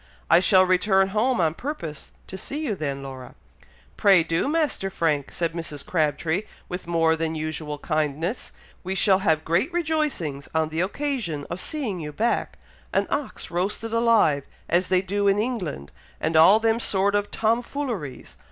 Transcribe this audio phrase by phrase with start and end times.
[0.31, 3.35] I shall return home on purpose to see you then, Laura."
[3.97, 5.85] "Pray do, Master Frank," said Mrs.
[5.85, 8.51] Crabtree, with more than usual kindness;
[8.83, 12.57] "we shall have great rejoicings on the occasion of seeing you back
[12.91, 17.61] an ox roasted alive, as they do in England, and all them sort of Tom
[17.61, 18.37] fooleries.